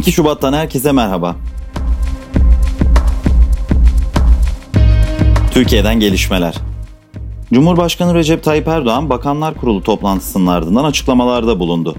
2 0.00 0.12
Şubat'tan 0.12 0.52
herkese 0.52 0.92
merhaba. 0.92 1.36
Türkiye'den 5.52 6.00
gelişmeler. 6.00 6.54
Cumhurbaşkanı 7.52 8.14
Recep 8.14 8.44
Tayyip 8.44 8.68
Erdoğan 8.68 9.10
Bakanlar 9.10 9.54
Kurulu 9.54 9.82
toplantısının 9.82 10.46
ardından 10.46 10.84
açıklamalarda 10.84 11.60
bulundu. 11.60 11.96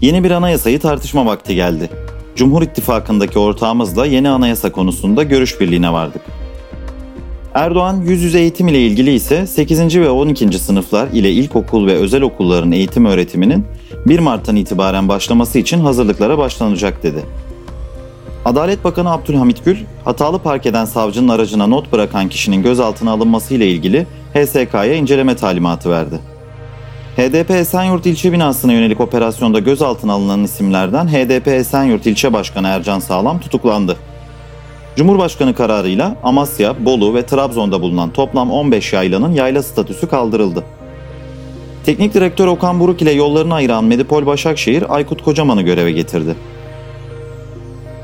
Yeni 0.00 0.24
bir 0.24 0.30
anayasayı 0.30 0.80
tartışma 0.80 1.26
vakti 1.26 1.54
geldi. 1.54 1.90
Cumhur 2.36 2.62
İttifakı'ndaki 2.62 3.38
ortağımızla 3.38 4.06
yeni 4.06 4.28
anayasa 4.28 4.72
konusunda 4.72 5.22
görüş 5.22 5.60
birliğine 5.60 5.92
vardık. 5.92 6.22
Erdoğan 7.54 8.02
yüz 8.06 8.22
yüze 8.22 8.40
eğitim 8.40 8.68
ile 8.68 8.86
ilgili 8.86 9.14
ise 9.14 9.46
8. 9.46 10.00
ve 10.00 10.10
12. 10.10 10.58
sınıflar 10.58 11.08
ile 11.08 11.32
ilkokul 11.32 11.86
ve 11.86 11.94
özel 11.94 12.22
okulların 12.22 12.72
eğitim 12.72 13.06
öğretiminin 13.06 13.66
1 14.06 14.18
Mart'tan 14.18 14.56
itibaren 14.56 15.08
başlaması 15.08 15.58
için 15.58 15.80
hazırlıklara 15.80 16.38
başlanacak 16.38 17.02
dedi. 17.02 17.24
Adalet 18.44 18.84
Bakanı 18.84 19.12
Abdülhamit 19.12 19.64
Gül, 19.64 19.76
hatalı 20.04 20.38
park 20.38 20.66
eden 20.66 20.84
savcının 20.84 21.28
aracına 21.28 21.66
not 21.66 21.92
bırakan 21.92 22.28
kişinin 22.28 22.62
gözaltına 22.62 23.10
alınması 23.10 23.54
ile 23.54 23.68
ilgili 23.68 24.06
HSK'ya 24.34 24.94
inceleme 24.94 25.36
talimatı 25.36 25.90
verdi. 25.90 26.20
HDP 27.16 27.50
Esenyurt 27.50 28.06
ilçe 28.06 28.32
binasına 28.32 28.72
yönelik 28.72 29.00
operasyonda 29.00 29.58
gözaltına 29.58 30.12
alınan 30.12 30.44
isimlerden 30.44 31.08
HDP 31.08 31.48
Esenyurt 31.48 32.06
ilçe 32.06 32.32
başkanı 32.32 32.68
Ercan 32.68 32.98
Sağlam 32.98 33.40
tutuklandı. 33.40 33.96
Cumhurbaşkanı 34.96 35.54
kararıyla 35.54 36.16
Amasya, 36.22 36.84
Bolu 36.84 37.14
ve 37.14 37.26
Trabzon'da 37.26 37.82
bulunan 37.82 38.10
toplam 38.10 38.50
15 38.50 38.92
yaylanın 38.92 39.32
yayla 39.32 39.62
statüsü 39.62 40.08
kaldırıldı. 40.08 40.64
Teknik 41.86 42.14
direktör 42.14 42.46
Okan 42.46 42.80
Buruk 42.80 43.02
ile 43.02 43.12
yollarını 43.12 43.54
ayıran 43.54 43.84
Medipol 43.84 44.26
Başakşehir 44.26 44.94
Aykut 44.94 45.22
Kocaman'ı 45.22 45.62
göreve 45.62 45.92
getirdi. 45.92 46.34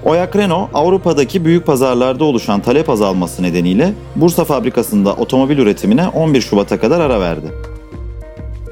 Oyak 0.04 0.36
Renault, 0.36 0.68
Avrupa'daki 0.74 1.44
büyük 1.44 1.66
pazarlarda 1.66 2.24
oluşan 2.24 2.60
talep 2.60 2.90
azalması 2.90 3.42
nedeniyle 3.42 3.92
Bursa 4.16 4.44
fabrikasında 4.44 5.14
otomobil 5.14 5.58
üretimine 5.58 6.08
11 6.08 6.40
Şubat'a 6.40 6.80
kadar 6.80 7.00
ara 7.00 7.20
verdi. 7.20 7.46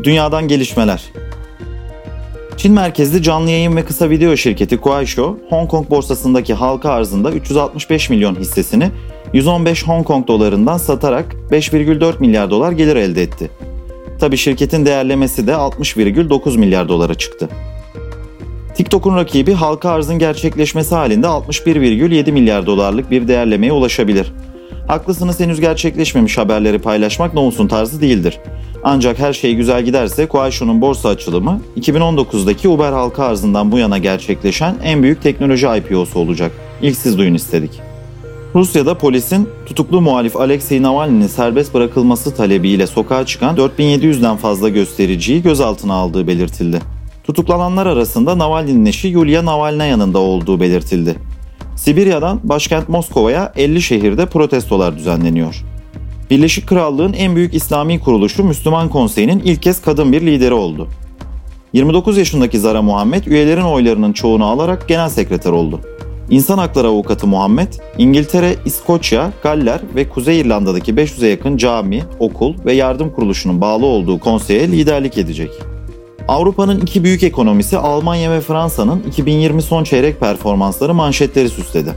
Dünyadan 0.05 0.49
gelişmeler. 0.49 1.05
Çin 2.57 2.73
merkezli 2.73 3.23
canlı 3.23 3.51
yayın 3.51 3.77
ve 3.77 3.85
kısa 3.85 4.11
video 4.11 4.37
şirketi 4.37 4.77
Kuaishou, 4.77 5.39
Hong 5.51 5.71
Kong 5.71 5.91
borsasındaki 5.91 6.55
halka 6.55 6.91
arzında 6.91 7.31
365 7.31 8.11
milyon 8.11 8.35
hissesini 8.35 8.91
115 9.33 9.87
Hong 9.87 10.07
Kong 10.07 10.29
dolarından 10.29 10.79
satarak 10.79 11.37
5,4 11.51 12.21
milyar 12.21 12.51
dolar 12.51 12.73
gelir 12.73 12.97
elde 12.97 13.23
etti. 13.23 13.51
Tabi 14.21 14.37
şirketin 14.37 14.87
değerlemesi 14.87 15.47
de 15.47 15.53
60,9 15.53 16.59
milyar 16.59 16.89
dolara 16.89 17.15
çıktı. 17.15 17.49
TikTok'un 18.75 19.17
rakibi 19.17 19.53
halka 19.53 19.91
arzın 19.91 20.19
gerçekleşmesi 20.19 20.95
halinde 20.95 21.27
61,7 21.27 22.33
milyar 22.33 22.67
dolarlık 22.67 23.11
bir 23.11 23.29
değerlemeye 23.29 23.73
ulaşabilir. 23.73 24.33
Haklısınız 24.89 25.41
henüz 25.41 25.61
gerçekleşmemiş 25.61 26.39
haberleri 26.39 26.79
paylaşmak 26.79 27.35
Novus'un 27.35 27.69
tarzı 27.69 28.01
değildir. 28.01 28.39
Ancak 28.85 29.19
her 29.19 29.33
şey 29.33 29.55
güzel 29.55 29.83
giderse 29.83 30.27
Kuaishou'nun 30.27 30.81
borsa 30.81 31.09
açılımı 31.09 31.61
2019'daki 31.77 32.69
Uber 32.69 32.93
halka 32.93 33.25
arzından 33.25 33.73
bu 33.73 33.79
yana 33.79 33.99
gerçekleşen 33.99 34.75
en 34.85 35.03
büyük 35.03 35.23
teknoloji 35.23 35.67
IPO'su 35.67 36.19
olacak. 36.19 36.53
İlk 36.83 36.97
siz 36.97 37.19
duyun 37.19 37.35
istedik. 37.35 37.81
Rusya'da 38.57 38.99
polisin 38.99 39.49
tutuklu 39.67 40.01
muhalif 40.01 40.37
Alexei 40.37 40.83
Navalny'nin 40.83 41.27
serbest 41.27 41.75
bırakılması 41.75 42.35
talebiyle 42.35 42.87
sokağa 42.87 43.27
çıkan 43.27 43.57
4700'den 43.57 44.37
fazla 44.37 44.69
göstericiyi 44.69 45.43
gözaltına 45.43 45.95
aldığı 45.95 46.27
belirtildi. 46.27 46.81
Tutuklananlar 47.25 47.87
arasında 47.87 48.39
Navalny'nin 48.39 48.87
eşi 48.87 49.09
Yulia 49.09 49.45
Navalnayan'ın 49.45 50.15
da 50.15 50.19
olduğu 50.19 50.61
belirtildi. 50.61 51.17
Sibirya'dan 51.77 52.41
başkent 52.45 52.89
Moskova'ya 52.89 53.53
50 53.57 53.83
şehirde 53.83 54.27
protestolar 54.27 54.97
düzenleniyor. 54.99 55.65
Birleşik 56.31 56.67
Krallığın 56.67 57.13
en 57.13 57.37
büyük 57.37 57.55
İslami 57.55 58.01
kuruluşu 58.01 58.45
Müslüman 58.45 58.89
Konseyi'nin 58.89 59.39
ilk 59.39 59.63
kez 59.63 59.83
kadın 59.83 60.13
bir 60.13 60.23
lideri 60.27 60.55
oldu. 60.55 60.89
29 61.73 62.19
yaşındaki 62.19 62.59
Zara 62.59 62.83
Muhammed 62.83 63.25
üyelerin 63.25 63.63
oylarının 63.63 64.13
çoğunu 64.13 64.47
alarak 64.47 64.89
genel 64.89 65.09
sekreter 65.09 65.51
oldu. 65.51 65.81
İnsan 66.31 66.59
hakları 66.59 66.87
avukatı 66.87 67.27
Muhammed, 67.27 67.73
İngiltere, 67.99 68.55
İskoçya, 68.65 69.33
Galler 69.43 69.81
ve 69.95 70.09
Kuzey 70.09 70.41
İrlanda'daki 70.41 70.95
500'e 70.95 71.29
yakın 71.29 71.57
cami, 71.57 72.03
okul 72.19 72.55
ve 72.65 72.73
yardım 72.73 73.11
kuruluşunun 73.11 73.61
bağlı 73.61 73.87
olduğu 73.87 74.21
konseye 74.21 74.69
liderlik 74.69 75.19
edecek. 75.19 75.51
Avrupa'nın 76.29 76.81
iki 76.81 77.05
büyük 77.05 77.23
ekonomisi 77.23 77.79
Almanya 77.79 78.31
ve 78.31 78.41
Fransa'nın 78.41 79.03
2020 79.03 79.63
son 79.63 79.85
çeyrek 79.85 80.21
performansları 80.21 80.95
manşetleri 80.95 81.49
süsledi. 81.49 81.93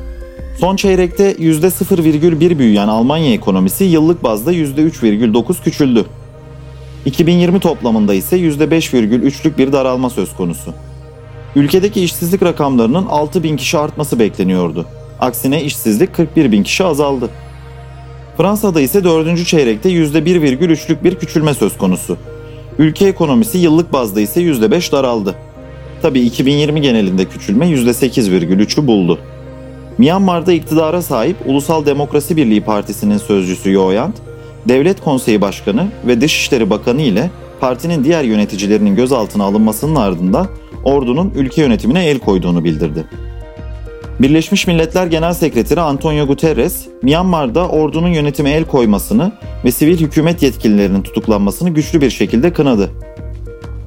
Son 0.59 0.75
çeyrekte 0.75 1.31
%0,1 1.33 2.59
büyüyen 2.59 2.87
Almanya 2.87 3.33
ekonomisi 3.33 3.83
yıllık 3.83 4.23
bazda 4.23 4.53
%3,9 4.53 5.63
küçüldü. 5.63 6.05
2020 7.05 7.59
toplamında 7.59 8.13
ise 8.13 8.37
%5,3'lük 8.37 9.57
bir 9.57 9.71
daralma 9.71 10.09
söz 10.09 10.35
konusu. 10.35 10.73
Ülkedeki 11.55 12.01
işsizlik 12.01 12.43
rakamlarının 12.43 13.05
6 13.05 13.43
bin 13.43 13.57
kişi 13.57 13.77
artması 13.77 14.19
bekleniyordu. 14.19 14.85
Aksine 15.19 15.63
işsizlik 15.63 16.15
41 16.15 16.51
bin 16.51 16.63
kişi 16.63 16.83
azaldı. 16.83 17.29
Fransa'da 18.37 18.81
ise 18.81 19.03
4. 19.03 19.45
çeyrekte 19.47 19.89
%1,3'lük 19.89 21.03
bir 21.03 21.15
küçülme 21.15 21.53
söz 21.53 21.77
konusu. 21.77 22.17
Ülke 22.79 23.07
ekonomisi 23.07 23.57
yıllık 23.57 23.93
bazda 23.93 24.21
ise 24.21 24.41
%5 24.41 24.91
daraldı. 24.91 25.35
Tabi 26.01 26.19
2020 26.19 26.81
genelinde 26.81 27.25
küçülme 27.25 27.65
%8,3'ü 27.65 28.87
buldu. 28.87 29.19
Myanmar'da 29.97 30.53
iktidara 30.53 31.01
sahip 31.01 31.35
Ulusal 31.45 31.85
Demokrasi 31.85 32.37
Birliği 32.37 32.61
Partisi'nin 32.61 33.17
sözcüsü 33.17 33.71
Yoyant, 33.71 34.15
Devlet 34.67 35.01
Konseyi 35.01 35.41
Başkanı 35.41 35.87
ve 36.07 36.21
Dışişleri 36.21 36.69
Bakanı 36.69 37.01
ile 37.01 37.29
partinin 37.59 38.03
diğer 38.03 38.23
yöneticilerinin 38.23 38.95
gözaltına 38.95 39.43
alınmasının 39.43 39.95
ardından 39.95 40.47
ordunun 40.83 41.31
ülke 41.35 41.61
yönetimine 41.61 42.05
el 42.05 42.19
koyduğunu 42.19 42.63
bildirdi. 42.63 43.05
Birleşmiş 44.19 44.67
Milletler 44.67 45.07
Genel 45.07 45.33
Sekreteri 45.33 45.81
Antonio 45.81 46.27
Guterres, 46.27 46.87
Myanmar'da 47.01 47.67
ordunun 47.67 48.07
yönetime 48.07 48.51
el 48.51 48.65
koymasını 48.65 49.31
ve 49.65 49.71
sivil 49.71 49.97
hükümet 49.97 50.43
yetkililerinin 50.43 51.01
tutuklanmasını 51.01 51.69
güçlü 51.69 52.01
bir 52.01 52.09
şekilde 52.09 52.53
kınadı. 52.53 52.89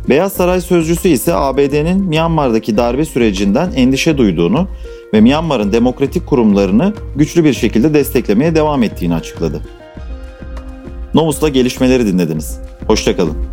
Beyaz 0.09 0.33
Saray 0.33 0.61
sözcüsü 0.61 1.09
ise 1.09 1.35
ABD'nin 1.35 2.05
Myanmar'daki 2.05 2.77
darbe 2.77 3.05
sürecinden 3.05 3.73
endişe 3.73 4.19
duyduğunu 4.19 4.69
ve 5.15 5.21
Myanmar'ın 5.21 5.73
demokratik 5.73 6.27
kurumlarını 6.27 6.95
güçlü 7.17 7.45
bir 7.45 7.53
şekilde 7.53 7.95
desteklemeye 7.95 8.55
devam 8.55 8.83
ettiğini 8.83 9.15
açıkladı. 9.15 9.61
Novus'la 11.15 11.49
gelişmeleri 11.49 12.07
dinlediniz. 12.07 12.59
Hoşçakalın. 12.87 13.52